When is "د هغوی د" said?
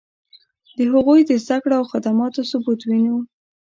0.77-1.31